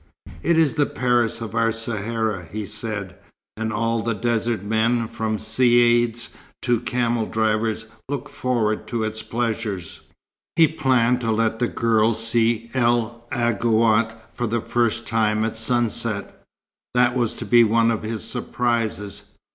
"It 0.41 0.57
is 0.57 0.73
the 0.73 0.87
Paris 0.87 1.41
of 1.41 1.53
our 1.53 1.71
Sahara," 1.71 2.47
he 2.51 2.65
said, 2.65 3.17
"and 3.55 3.71
all 3.71 4.01
the 4.01 4.15
desert 4.15 4.63
men, 4.63 5.07
from 5.07 5.37
Caïds 5.37 6.29
to 6.63 6.79
camel 6.79 7.27
drivers, 7.27 7.85
look 8.09 8.27
forward 8.27 8.87
to 8.87 9.03
its 9.03 9.21
pleasures." 9.21 9.99
He 10.55 10.67
planned 10.67 11.21
to 11.21 11.31
let 11.31 11.59
the 11.59 11.67
girl 11.67 12.15
see 12.15 12.71
El 12.73 13.27
Aghouat 13.31 14.15
for 14.33 14.47
the 14.47 14.59
first 14.59 15.05
time 15.05 15.45
at 15.45 15.55
sunset. 15.55 16.43
That 16.95 17.15
was 17.15 17.35
to 17.35 17.45
be 17.45 17.63
one 17.63 17.91
of 17.91 18.01
his 18.01 18.23
surprises. 18.23 19.21